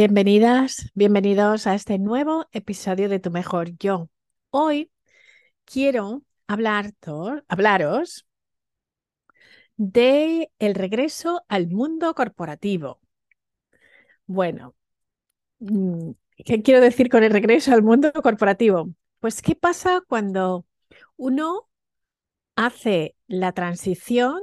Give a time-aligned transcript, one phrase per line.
[0.00, 4.08] Bienvenidas, bienvenidos a este nuevo episodio de Tu Mejor Yo.
[4.50, 4.92] Hoy
[5.64, 6.92] quiero hablar,
[7.48, 8.24] hablaros
[9.76, 13.00] de el regreso al mundo corporativo.
[14.26, 14.76] Bueno,
[15.58, 16.10] mm,
[16.44, 18.90] ¿qué quiero decir con el regreso al mundo corporativo?
[19.18, 20.64] Pues, ¿qué pasa cuando
[21.16, 21.68] uno
[22.54, 24.40] hace la transición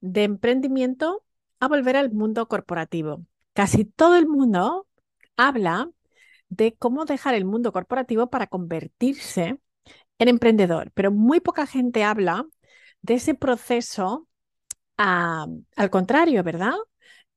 [0.00, 1.24] de emprendimiento
[1.58, 3.26] a volver al mundo corporativo?
[3.56, 4.86] Casi todo el mundo
[5.34, 5.88] habla
[6.50, 9.58] de cómo dejar el mundo corporativo para convertirse
[10.18, 12.44] en emprendedor, pero muy poca gente habla
[13.00, 14.28] de ese proceso
[14.98, 16.74] al contrario, ¿verdad?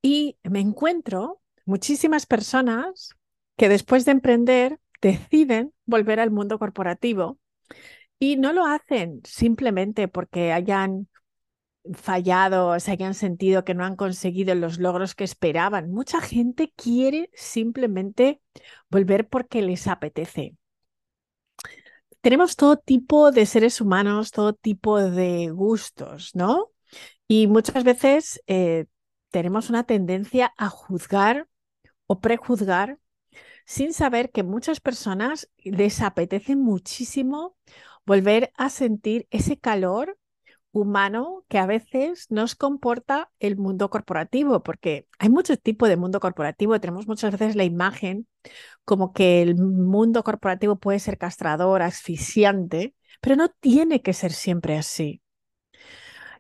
[0.02, 3.16] Y me encuentro muchísimas personas
[3.55, 7.39] que después de emprender deciden volver al mundo corporativo
[8.20, 11.08] y no lo hacen simplemente porque hayan
[11.93, 15.91] fallado, se hayan sentido que no han conseguido los logros que esperaban.
[15.91, 18.41] Mucha gente quiere simplemente
[18.89, 20.55] volver porque les apetece.
[22.21, 26.71] Tenemos todo tipo de seres humanos, todo tipo de gustos, ¿no?
[27.27, 28.88] Y muchas veces eh,
[29.31, 31.47] tenemos una tendencia a juzgar
[32.08, 32.99] o prejuzgar
[33.66, 37.55] sin saber que muchas personas les apetece muchísimo
[38.05, 40.19] volver a sentir ese calor
[40.72, 46.20] humano que a veces nos comporta el mundo corporativo, porque hay muchos tipos de mundo
[46.20, 48.28] corporativo, tenemos muchas veces la imagen
[48.86, 54.78] como que el mundo corporativo puede ser castrador, asfixiante, pero no tiene que ser siempre
[54.78, 55.22] así.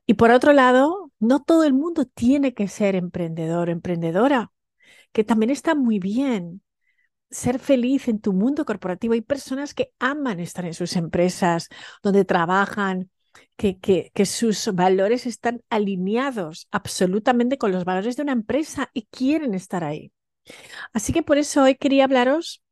[0.05, 4.51] Y por otro lado, no todo el mundo tiene que ser emprendedor emprendedora,
[5.11, 6.61] que también está muy bien
[7.29, 9.13] ser feliz en tu mundo corporativo.
[9.13, 11.69] Hay personas que aman estar en sus empresas,
[12.01, 13.11] donde trabajan,
[13.57, 19.03] que, que, que, sus valores están alineados absolutamente con los valores de una empresa y
[19.11, 20.11] quieren estar ahí.
[20.93, 22.63] Así que por eso hoy quería hablaros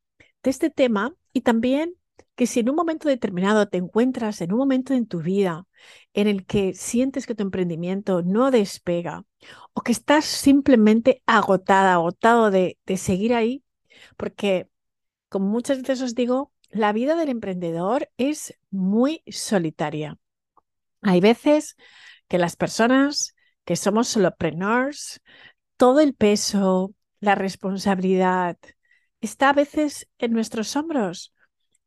[0.43, 1.95] de este tema y también
[2.35, 5.65] que si en un momento determinado te encuentras en un momento en tu vida
[6.13, 9.25] en el que sientes que tu emprendimiento no despega
[9.73, 13.63] o que estás simplemente agotada, agotado de, de seguir ahí,
[14.17, 14.67] porque
[15.29, 20.17] como muchas veces os digo, la vida del emprendedor es muy solitaria.
[21.07, 21.77] Hay veces
[22.27, 25.21] que las personas que somos solopreneurs,
[25.77, 28.57] todo el peso, la responsabilidad
[29.21, 31.33] está a veces en nuestros hombros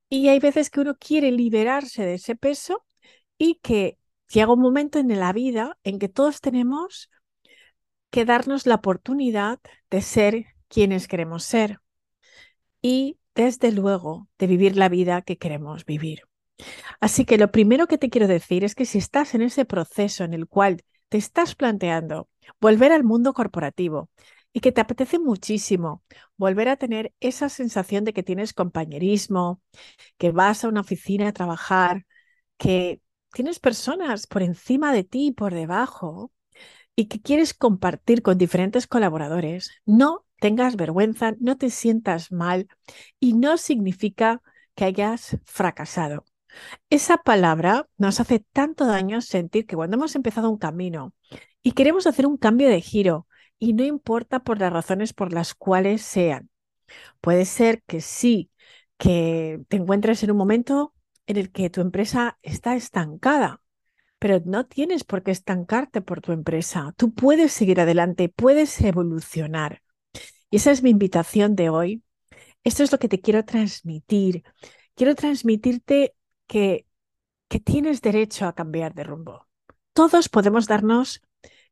[0.08, 2.84] y hay veces que uno quiere liberarse de ese peso
[3.36, 3.98] y que
[4.28, 7.10] llega un momento en la vida en que todos tenemos
[8.10, 9.60] que darnos la oportunidad
[9.90, 11.80] de ser quienes queremos ser
[12.80, 16.29] y desde luego de vivir la vida que queremos vivir.
[17.00, 20.24] Así que lo primero que te quiero decir es que si estás en ese proceso
[20.24, 22.28] en el cual te estás planteando
[22.60, 24.10] volver al mundo corporativo
[24.52, 26.02] y que te apetece muchísimo
[26.36, 29.60] volver a tener esa sensación de que tienes compañerismo,
[30.18, 32.06] que vas a una oficina a trabajar,
[32.58, 33.00] que
[33.32, 36.32] tienes personas por encima de ti y por debajo
[36.96, 42.68] y que quieres compartir con diferentes colaboradores, no tengas vergüenza, no te sientas mal
[43.20, 44.42] y no significa
[44.74, 46.24] que hayas fracasado.
[46.90, 51.14] Esa palabra nos hace tanto daño sentir que cuando hemos empezado un camino
[51.62, 53.26] y queremos hacer un cambio de giro,
[53.60, 56.48] y no importa por las razones por las cuales sean.
[57.20, 58.50] Puede ser que sí,
[58.98, 60.94] que te encuentres en un momento
[61.26, 63.62] en el que tu empresa está estancada,
[64.18, 66.94] pero no tienes por qué estancarte por tu empresa.
[66.96, 69.82] Tú puedes seguir adelante, puedes evolucionar.
[70.50, 72.02] Y esa es mi invitación de hoy.
[72.64, 74.42] Esto es lo que te quiero transmitir.
[74.94, 76.14] Quiero transmitirte
[76.50, 76.86] que,
[77.64, 79.46] tienes derecho a cambiar de rumbo.
[79.92, 81.22] Todos podemos darnos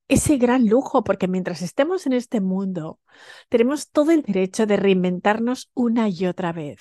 [0.06, 3.00] ese gran lujo, porque mientras estemos en este mundo,
[3.48, 6.78] tenemos todo el derecho de reinventarnos una y otra vez.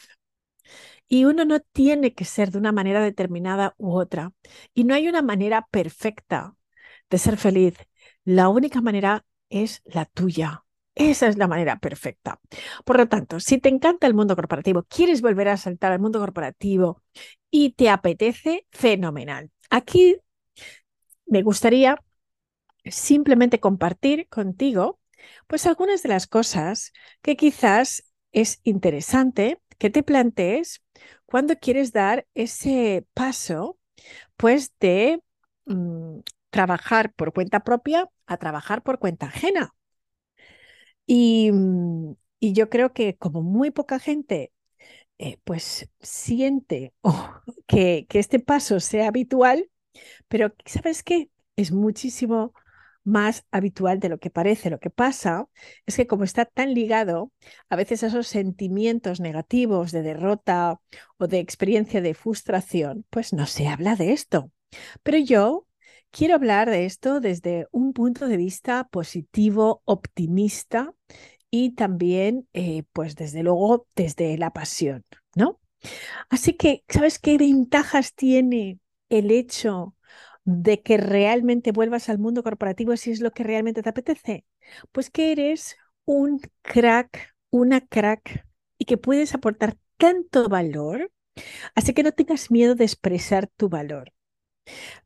[1.08, 4.32] Y uno no tiene que ser de una manera determinada u otra.
[4.74, 6.56] Y no hay una manera perfecta
[7.10, 7.76] de ser feliz.
[8.26, 10.67] La única manera es la tuya.
[11.00, 12.40] Esa es la manera perfecta.
[12.84, 16.20] Por lo tanto, si te encanta el mundo corporativo, quieres volver a saltar al mundo
[16.20, 17.04] corporativo
[17.52, 19.52] y te apetece, fenomenal.
[19.70, 20.18] Aquí
[21.26, 22.02] me gustaría
[22.86, 25.00] simplemente compartir contigo
[25.48, 30.84] pues algunas de las cosas que quizás es interesante que te plantees
[31.26, 33.80] cuando quieres dar ese paso
[34.38, 35.22] pues de
[35.66, 36.20] mm,
[36.52, 39.76] trabajar por cuenta propia a trabajar por cuenta ajena.
[41.08, 44.54] Y, mm, yo creo que como muy poca gente
[45.20, 46.94] eh, pues siente
[47.68, 49.70] que, que este paso sea habitual,
[50.30, 51.32] pero ¿sabes qué?
[51.58, 52.54] Es muchísimo
[53.06, 54.70] más habitual de lo que parece.
[54.72, 55.48] Lo que pasa
[55.86, 57.32] es que como está tan ligado
[57.70, 60.82] a veces a esos sentimientos negativos de derrota
[61.20, 64.52] o de experiencia de frustración, pues no se habla de esto.
[65.04, 65.67] Pero yo
[66.18, 70.96] quiero hablar de esto desde un punto de vista positivo, optimista
[71.52, 75.06] y también, eh, pues desde luego, desde la pasión,
[75.36, 75.60] ¿no?
[76.30, 78.80] Así que, ¿sabes qué ventajas tiene
[79.10, 79.96] el hecho
[80.44, 84.46] de que realmente vuelvas al mundo corporativo si es lo que realmente te apetece?
[84.92, 88.44] Pues que eres un crack, una crack
[88.80, 91.12] y que puedes aportar tanto valor,
[91.76, 94.14] así que no tengas miedo de expresar tu valor.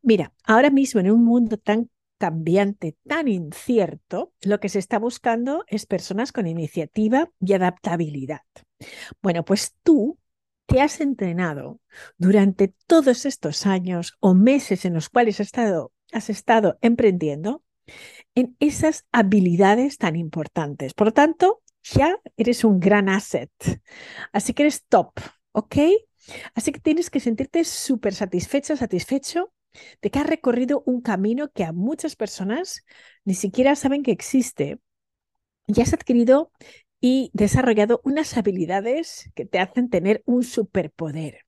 [0.02, 5.64] Mira, ahora mismo en un mundo tan cambiante, tan incierto, lo que se está buscando
[5.68, 8.42] es personas con iniciativa y adaptabilidad.
[9.22, 10.20] Bueno, pues tú
[10.68, 11.80] te has entrenado
[12.18, 17.64] durante todos estos años o meses en los cuales has estado, emprendiendo
[18.36, 20.94] en esas habilidades tan importantes.
[20.94, 23.52] Por lo tanto, ya eres un gran asset.
[24.32, 25.12] Así que eres top,
[25.52, 25.76] ¿ok?
[26.56, 29.54] Así que tienes que sentirte súper satisfecha, satisfecho
[30.02, 32.86] de que has recorrido un camino que a muchas personas
[33.24, 34.80] ni siquiera saben que existe
[35.68, 36.52] y has adquirido
[37.00, 41.46] y desarrollado unas habilidades que te hacen tener un superpoder.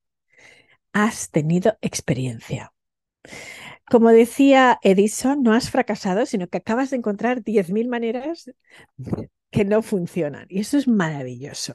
[0.92, 2.72] Has tenido experiencia.
[3.90, 8.50] Como decía Edison, no has fracasado, sino que acabas de encontrar 10.000 maneras
[9.50, 10.46] que no funcionan.
[10.48, 11.74] Y eso es maravilloso.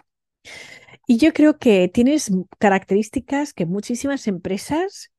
[1.12, 2.30] Y yo creo que tienes
[2.60, 5.12] características que muchísimas empresas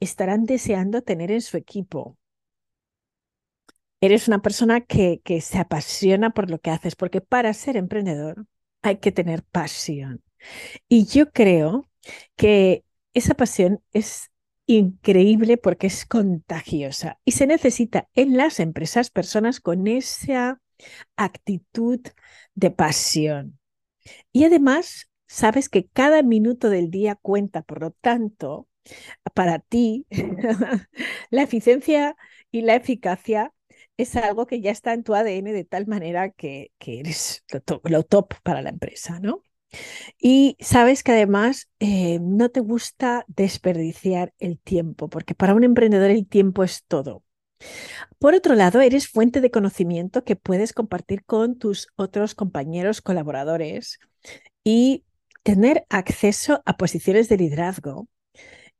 [0.00, 2.16] estarán deseando tener en su equipo.
[4.00, 8.46] Eres una persona que, que se apasiona por lo que haces, porque para ser emprendedor
[8.80, 10.22] hay que tener pasión.
[10.88, 11.86] Y yo creo
[12.34, 14.30] que esa pasión es
[14.64, 20.62] increíble porque es contagiosa y se necesita en las empresas personas con esa
[21.14, 22.00] actitud
[22.54, 23.58] de pasión.
[24.32, 28.68] Y además, sabes que cada minuto del día cuenta, por lo tanto,
[29.34, 30.06] para ti,
[31.30, 32.16] la eficiencia
[32.50, 33.52] y la eficacia
[33.96, 37.44] es algo que ya está en tu ADN de tal manera que, eres
[37.84, 39.42] lo top, para la empresa, ¿no?
[40.18, 46.10] Y sabes que además eh, no te gusta desperdiciar el tiempo, porque para un emprendedor
[46.10, 47.22] el tiempo es todo.
[48.18, 53.98] Por otro lado, eres fuente de conocimiento que puedes compartir con tus otros compañeros colaboradores
[54.62, 55.04] y
[55.46, 58.08] tener acceso a posiciones de liderazgo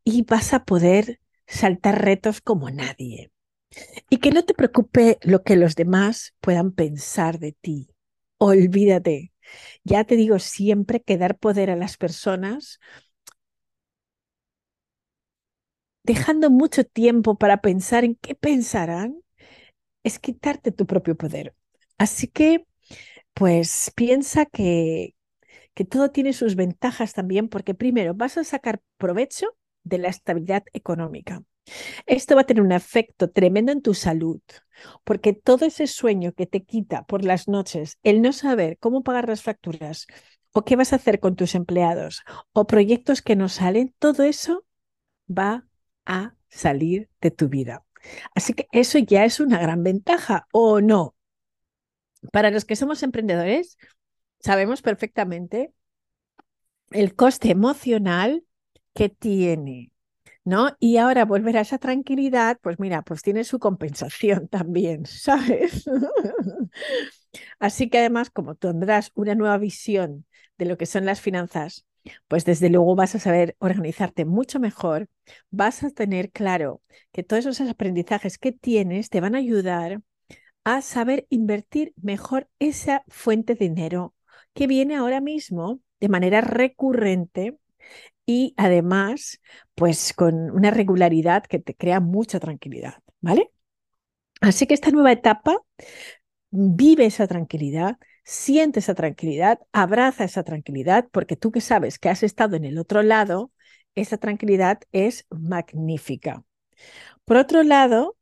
[0.05, 3.33] y vas a poder saltar retos como nadie.
[4.11, 7.89] Y que no te preocupe lo que los demás puedan pensar de ti.
[8.39, 9.33] Olvídate.
[9.85, 12.81] Ya te digo siempre que dar poder a las personas,
[16.05, 19.17] dejando mucho tiempo para pensar en qué pensarán,
[20.05, 21.55] es quitarte tu propio poder.
[21.99, 22.67] Así que,
[23.35, 25.16] pues piensa que,
[25.77, 30.65] que todo tiene sus ventajas también, porque primero vas a sacar provecho de la estabilidad
[30.73, 31.43] económica.
[32.07, 34.41] Esto va a tener un efecto tremendo en tu salud,
[35.05, 39.29] porque todo ese sueño que te quita por las noches, el no saber cómo pagar
[39.29, 40.07] las facturas
[40.53, 42.23] o qué vas a hacer con tus empleados
[42.55, 44.65] o proyectos que no salen, todo eso
[45.29, 45.67] va
[46.07, 47.85] a salir de tu vida.
[48.35, 51.15] Así que eso ya es una gran ventaja, ¿o no?
[52.33, 53.77] Para los que somos emprendedores,
[54.41, 55.73] sabemos perfectamente
[56.91, 58.45] el coste emocional
[58.95, 59.91] que tiene,
[60.45, 60.77] ¿no?
[60.81, 65.85] Y ahora volver a esa tranquilidad, pues mira, pues tiene su compensación también, ¿sabes?
[67.59, 70.27] Así que además, como tendrás una nueva visión
[70.59, 71.87] de lo que son las finanzas,
[72.29, 75.09] pues desde luego vas a saber organizarte mucho mejor,
[75.51, 76.83] vas a tener claro
[77.13, 80.01] que todos esos aprendizajes que tienes te van a ayudar
[80.65, 84.16] a saber invertir mejor esa fuente de dinero
[84.57, 87.59] que viene ahora mismo de manera recurrente
[88.27, 89.41] y además,
[89.75, 93.53] pues con una regularidad que te crea mucha tranquilidad, ¿vale?
[94.41, 95.59] Así que esta nueva etapa,
[96.51, 102.23] vive esa tranquilidad, siente esa tranquilidad, abraza esa tranquilidad, porque tú que sabes que has
[102.23, 103.53] estado en el otro lado,
[103.95, 106.45] esa tranquilidad es magnífica.
[107.25, 108.17] Por otro lado,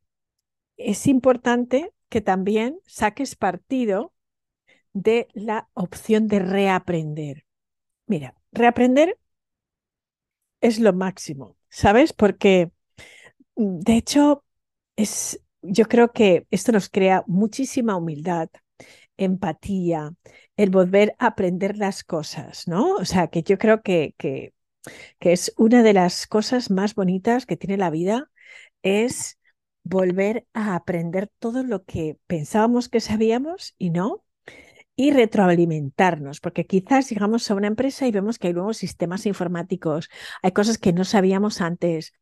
[0.78, 4.13] es importante que también saques partido
[4.94, 7.46] de la opción de reaprender.
[8.06, 9.18] Mira, reaprender
[10.60, 12.12] es lo máximo, ¿sabes?
[12.12, 12.70] Porque,
[13.56, 14.44] mm, de hecho,
[14.96, 18.48] es, yo creo que esto nos crea muchísima humildad,
[19.18, 20.12] empatía,
[20.58, 22.96] el volver a aprender las cosas, ¿no?
[22.96, 24.54] O sea, que yo creo que, que,
[25.20, 28.30] que es una de las cosas más bonitas que tiene la vida,
[28.82, 29.38] es
[29.84, 34.23] volver a aprender todo lo que pensábamos que sabíamos y no,
[34.96, 40.08] y retroalimentarnos, porque quizás llegamos a una empresa y vemos que hay nuevos sistemas informáticos,
[40.42, 42.12] hay cosas que no sabíamos antes,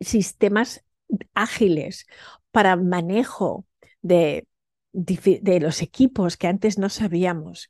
[0.00, 0.84] sistemas
[1.34, 2.06] ágiles
[2.50, 3.66] para manejo
[4.02, 4.46] de,
[4.92, 7.68] de los equipos que antes no sabíamos.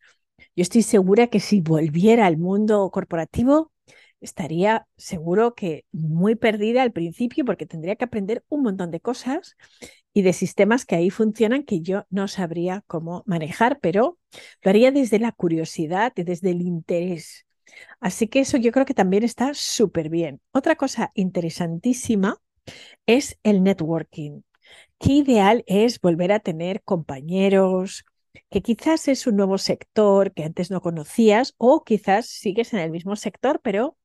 [0.54, 3.72] Yo estoy segura que si volviera al mundo corporativo,
[4.20, 9.56] estaría seguro que muy perdida al principio porque tendría que aprender un montón de cosas
[10.16, 14.18] y de sistemas que ahí funcionan que yo no sabría cómo manejar, pero
[14.62, 17.44] lo haría desde la curiosidad y desde el interés.
[18.00, 20.40] Así que eso yo creo que también está súper bien.
[20.52, 22.38] Otra cosa interesantísima
[23.04, 24.40] es el networking.
[24.98, 28.06] Qué ideal es volver a tener compañeros,
[28.48, 32.90] que quizás es un nuevo sector que antes no conocías o quizás sigues en el
[32.90, 33.98] mismo sector, pero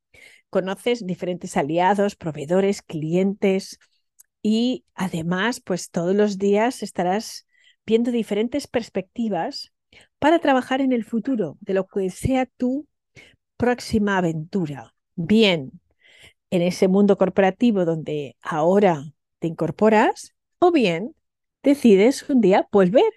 [0.50, 3.80] conoces diferentes aliados, proveedores, clientes
[4.42, 7.48] y además, pues todos los días estarás
[7.86, 9.72] viendo diferentes perspectivas
[10.20, 12.88] para trabajar en el futuro de lo que sea tu
[13.58, 14.94] próxima aventura.
[15.16, 15.72] Bien,
[16.50, 21.16] en ese mundo corporativo donde ahora te incorporas o bien
[21.64, 23.12] decides un día volver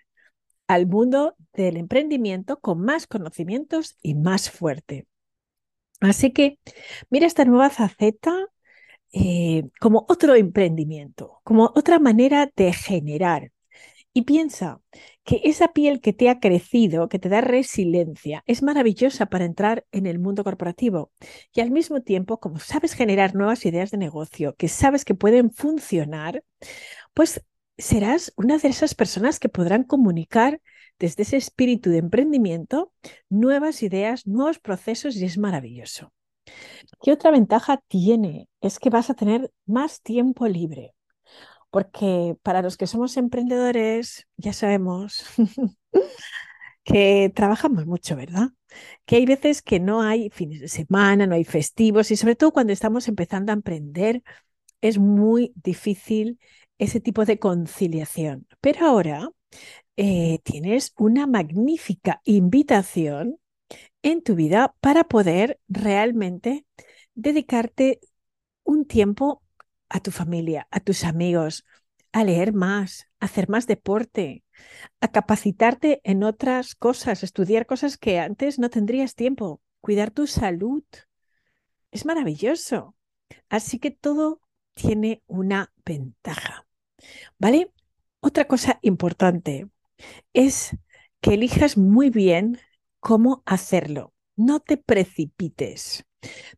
[0.67, 5.07] al mundo del emprendimiento con más conocimientos y más fuerte.
[6.01, 6.59] Así que
[7.11, 8.35] mira esta nueva faceta
[9.17, 13.53] eh, como otro emprendimiento, como otra manera de generar.
[14.13, 14.81] Y piensa
[15.25, 19.87] que esa piel que te ha crecido, que te da resiliencia, es maravillosa para entrar
[19.93, 21.13] en el mundo corporativo.
[21.55, 25.53] Y al mismo tiempo, como sabes generar nuevas ideas de negocio, que sabes que pueden
[25.53, 26.43] funcionar,
[27.15, 27.45] pues
[27.79, 30.61] serás una de esas personas que podrán comunicar
[30.99, 32.93] desde ese espíritu de emprendimiento
[33.29, 36.13] nuevas ideas, nuevos procesos y es maravilloso.
[37.03, 38.49] ¿Qué otra ventaja tiene?
[38.61, 40.95] Es que vas a tener más tiempo libre,
[41.71, 45.25] porque para los que somos emprendedores ya sabemos
[46.85, 48.51] que trabajamos mucho, ¿verdad?
[49.07, 52.53] Que hay veces que no hay fines de semana, no hay festivos y sobre todo
[52.53, 54.23] cuando estamos empezando a emprender
[54.81, 56.41] es muy difícil
[56.79, 58.47] ese tipo de conciliación.
[58.61, 59.31] Pero ahora
[59.97, 63.39] eh, tienes una magnífica invitación
[64.03, 66.67] en tu vida para poder realmente
[67.15, 68.01] dedicarte
[68.63, 69.43] un tiempo
[69.89, 71.65] a tu familia, a tus amigos,
[72.13, 74.45] a leer más, a hacer más deporte,
[75.01, 80.85] a capacitarte en otras cosas, estudiar cosas que antes no tendrías tiempo, cuidar tu salud.
[81.91, 82.95] Es maravilloso.
[83.49, 84.41] Así que todo
[84.75, 86.67] tiene una ventaja.
[87.39, 87.71] ¿Vale?
[88.21, 89.69] Otra cosa importante
[90.33, 90.77] es
[91.21, 92.59] que elijas muy bien
[93.05, 94.15] cómo hacerlo.
[94.35, 96.07] No te precipites.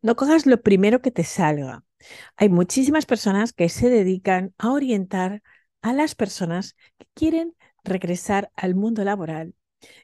[0.00, 1.82] No cojas lo primero que te salga.
[2.36, 5.42] Hay muchísimas personas que se dedican a orientar
[5.82, 9.54] a las personas que quieren regresar al mundo laboral.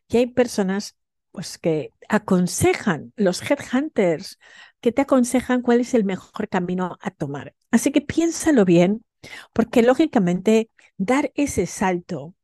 [0.09, 0.97] Y hay personas
[1.31, 4.41] pues, que aconsejan, los headhunters,
[4.81, 7.55] que te aconsejan cuál es el mejor camino a tomar.
[7.71, 9.05] Así que piénsalo bien,
[9.53, 12.35] porque lógicamente dar ese salto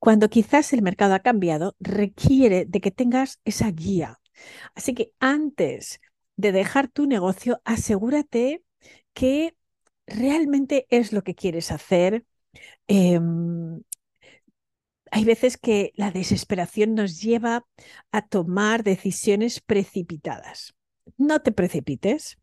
[0.00, 4.20] cuando quizás el mercado ha cambiado, requiere de que tengas esa guía.
[4.74, 6.00] Así que antes
[6.36, 8.64] de dejar tu negocio, asegúrate
[9.14, 9.56] que
[10.06, 12.24] realmente es lo que quieres hacer.
[12.88, 13.82] Em,
[15.10, 17.66] hay veces que la desesperación nos lleva
[18.12, 20.74] a tomar decisiones precipitadas.
[21.16, 22.38] No te precipites,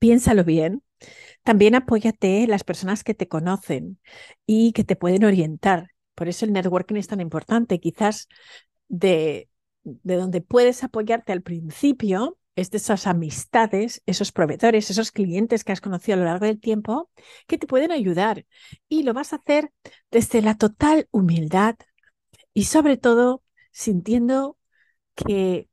[0.00, 0.82] piénsalo bien.
[1.44, 4.00] También apóyate en las personas que te conocen
[4.46, 5.93] y que te pueden orientar.
[6.14, 7.80] Por eso el networking es tan importante.
[7.80, 8.28] Quizás
[8.88, 9.48] de,
[9.82, 15.72] de donde puedes apoyarte al principio es de esas amistades, esos proveedores, esos clientes que
[15.72, 17.10] has conocido a lo largo del tiempo
[17.46, 18.46] que te pueden ayudar.
[18.88, 19.72] Y lo vas a hacer
[20.10, 21.76] desde la total humildad
[22.52, 23.42] y sobre todo
[23.72, 24.56] sintiendo
[25.14, 25.68] que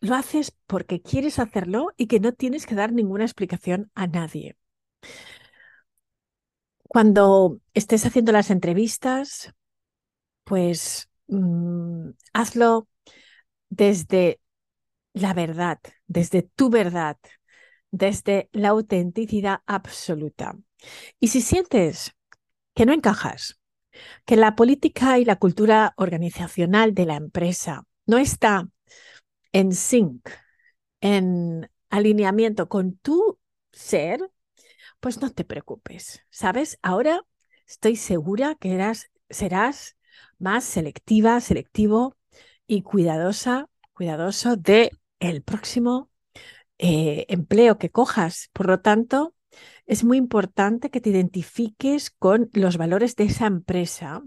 [0.00, 4.56] lo haces porque quieres hacerlo y que no tienes que dar ninguna explicación a nadie.
[6.90, 9.54] Cuando estés haciendo las entrevistas,
[10.44, 12.88] pues mm, hazlo
[13.70, 14.40] desde
[15.14, 17.18] la verdad, desde tu verdad,
[17.92, 20.56] desde la autenticidad absoluta.
[21.20, 22.16] Y si sientes
[22.74, 23.60] que no encajas,
[24.26, 28.68] que la política y la cultura organizacional de la empresa no está
[29.52, 30.28] en sync,
[31.00, 33.38] en alineamiento con tu
[33.72, 34.20] ser,
[35.00, 36.78] pues no te preocupes, ¿sabes?
[36.82, 37.22] Ahora
[37.66, 38.92] estoy segura que
[39.30, 39.96] serás
[40.38, 42.16] más selectiva, selectivo
[42.66, 44.90] y cuidadosa, cuidadoso de
[45.20, 46.10] el próximo
[46.78, 48.50] eh, empleo que cojas.
[48.52, 49.34] Por lo tanto,
[49.86, 54.22] es muy importante que te identifiques con los valores de esa empresa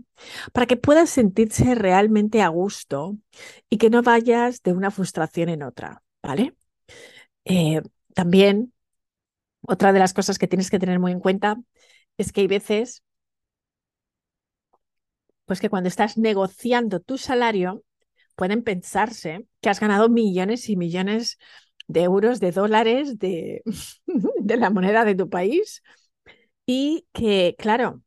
[0.51, 3.18] para que puedas sentirse realmente a gusto
[3.70, 6.56] y que no vayas de una frustración en otra, ¿vale?
[7.46, 7.82] Eh,
[8.13, 8.73] también,
[9.63, 11.58] otra de las cosas que tienes que tener muy en cuenta
[12.17, 13.03] es que hay veces,
[15.46, 17.84] pues que cuando estás negociando tu salario,
[18.36, 21.38] pueden pensarse que has ganado millones y millones
[21.88, 23.63] de euros, de dólares, de,
[24.41, 25.84] de la moneda de tu país
[26.67, 28.03] y que, claro,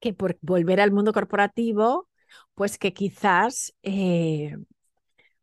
[0.00, 2.08] que por volver al mundo corporativo,
[2.54, 4.56] pues que quizás, eh,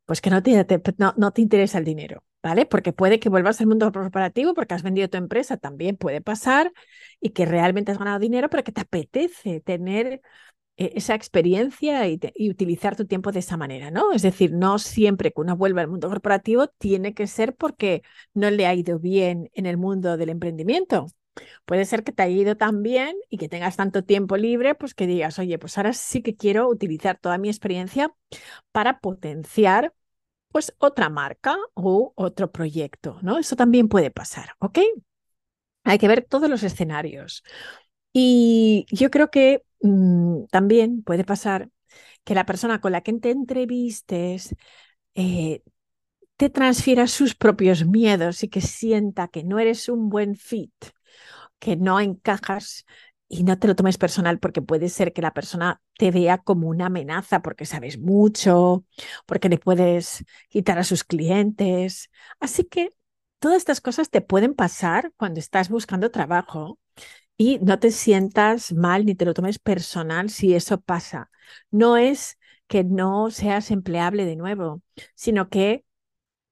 [0.06, 0.65] pues que no te,
[0.98, 2.24] no, no te interesa el dinero.
[2.41, 2.65] ¿Vale?
[2.65, 6.72] Porque puede que vuelvas al mundo corporativo porque has vendido tu empresa, también puede pasar,
[7.19, 10.22] y que realmente has ganado dinero, pero que te apetece tener
[10.77, 12.19] eh, esa experiencia y,
[12.50, 14.13] utilizar tu tiempo de esa manera, ¿no?
[14.13, 18.03] Es decir, no siempre que uno vuelva al mundo corporativo tiene que ser porque
[18.34, 21.08] no le ha ido bien en el mundo del emprendimiento.
[21.65, 24.93] Puede ser que te haya ido tan bien y que tengas tanto tiempo libre, pues
[24.93, 28.13] que digas, oye, pues ahora sí que quiero utilizar toda mi experiencia
[28.72, 29.93] para potenciar
[30.51, 33.38] pues otra marca o otro proyecto, ¿no?
[33.38, 34.79] Eso también puede pasar, ¿ok?
[35.84, 37.44] Hay que ver todos los escenarios.
[38.13, 41.70] Y yo creo que mm, también puede pasar
[42.24, 44.56] que la persona con la que te entrevistes
[45.15, 45.63] eh,
[46.38, 50.74] te transfiera sus propios miedos y que sienta que no eres un buen fit,
[51.60, 52.86] que no encajas
[53.29, 56.67] y no te lo tomes personal porque puede ser que la persona te vea como
[56.69, 58.86] una amenaza porque sabes mucho,
[59.27, 62.09] porque le puedes quitar a sus clientes.
[62.39, 62.89] Así que
[63.39, 66.79] todas estas cosas te pueden pasar cuando estás buscando trabajo
[67.38, 71.31] y no te sientas mal ni te lo tomes personal si eso pasa.
[71.71, 74.81] No es que no seas empleable de nuevo,
[75.15, 75.86] sino que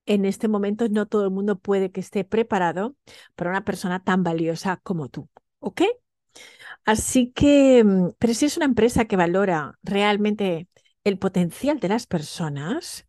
[0.06, 2.96] en este momento no todo el mundo puede que esté preparado
[3.36, 5.30] para una persona tan valiosa como tú.
[5.60, 5.82] ¿Ok?
[6.86, 10.68] Así que, mm, pero si es una empresa que valora realmente
[11.04, 13.08] el potencial de las personas,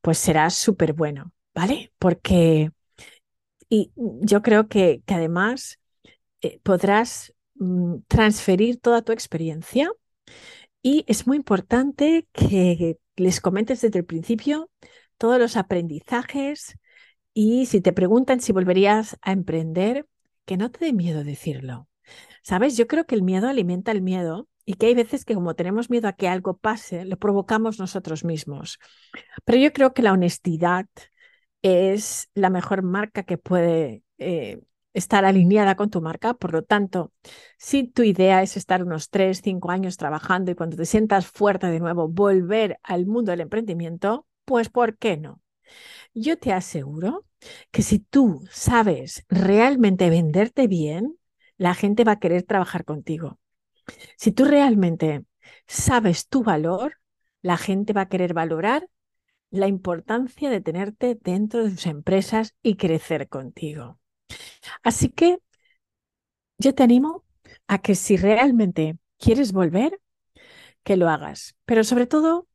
[0.00, 1.92] pues será súper bueno, ¿vale?
[1.98, 2.70] Porque
[3.68, 5.78] y yo creo que, que además
[6.42, 9.90] eh, podrás mm, transferir toda tu experiencia
[10.82, 14.70] y es muy importante que les comentes desde el principio
[15.18, 16.78] todos los aprendizajes
[17.34, 20.06] y si te preguntan si volverías a emprender,
[20.46, 21.88] que no te dé miedo decirlo.
[22.42, 22.76] ¿Sabes?
[22.76, 25.90] Yo creo que el miedo alimenta el miedo y que hay veces que como tenemos
[25.90, 28.78] miedo a que algo pase, lo provocamos nosotros mismos.
[29.44, 30.86] Pero yo creo que la honestidad
[31.62, 34.60] es la mejor marca que puede eh,
[34.94, 36.34] estar alineada con tu marca.
[36.34, 37.12] Por lo tanto,
[37.58, 41.66] si tu idea es estar unos tres, cinco años trabajando y cuando te sientas fuerte
[41.68, 45.40] de nuevo, volver al mundo del emprendimiento, pues ¿por qué no?
[46.14, 47.24] Yo te aseguro
[47.70, 51.18] que si tú sabes realmente venderte bien,
[51.58, 53.38] la gente va a querer trabajar contigo.
[54.16, 55.24] Si tú realmente
[55.66, 56.98] sabes tu valor,
[57.42, 58.88] la gente va a querer valorar
[59.50, 63.98] la importancia de tenerte dentro de sus empresas y crecer contigo.
[64.82, 65.38] Así que
[66.58, 67.24] yo te animo
[67.66, 70.00] a que si realmente quieres volver,
[70.82, 71.56] que lo hagas.
[71.64, 72.48] Pero sobre todo,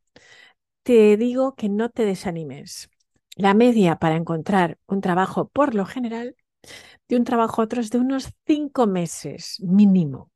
[0.84, 2.90] te digo que no te desanimes.
[3.36, 6.36] La media para encontrar un trabajo por lo general
[7.08, 10.32] de un trabajo a otro es de unos cinco meses mínimo.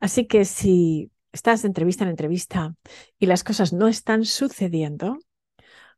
[0.00, 2.74] Así que si estás de entrevista en entrevista
[3.18, 5.18] y las cosas no están sucediendo,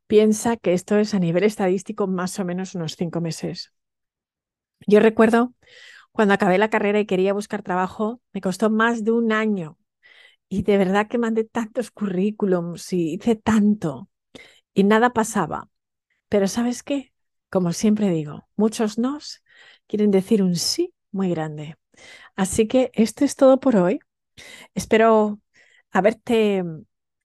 [0.07, 3.73] piensa que esto es a nivel estadístico más o menos unos cinco meses.
[4.87, 5.53] Yo recuerdo
[6.11, 9.77] cuando acabé la carrera y quería buscar trabajo, me costó más de un año
[10.49, 14.09] y de verdad que mandé tantos currículums y hice tanto
[14.73, 15.69] y nada pasaba.
[16.29, 17.13] Pero ¿sabes qué?
[17.51, 19.43] Como siempre digo, muchos nos
[19.87, 21.77] quieren decir un sí muy grande.
[22.35, 23.99] Así que esto es todo por hoy.
[24.73, 25.39] Espero
[25.91, 26.63] haberte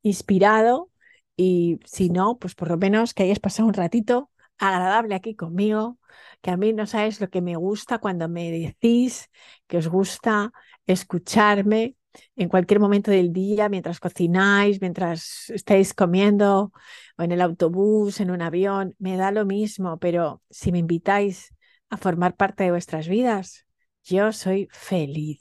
[0.03, 0.90] inspirado
[1.37, 5.99] y si no, pues por lo menos que hayas pasado un ratito agradable aquí conmigo,
[6.42, 9.31] que a mí no sabes lo que me gusta cuando me decís
[9.66, 10.53] que os gusta
[10.87, 11.96] escucharme
[12.37, 16.73] en cualquier momento del día, mientras cocináis, mientras estáis comiendo
[17.16, 21.55] o en el autobús, en un avión, me da lo mismo, pero si me invitáis
[21.90, 23.66] a formar parte de vuestras vidas,
[24.05, 25.38] yo soy feliz.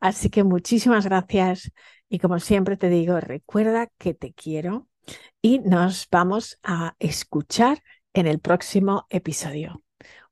[0.00, 1.72] Así que muchísimas gracias
[2.08, 4.88] y como siempre te digo, recuerda que te quiero
[5.42, 7.82] y nos vamos a escuchar
[8.12, 9.82] en el próximo episodio.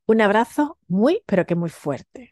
[0.06, 2.31] Un abrazo muy, pero que muy fuerte.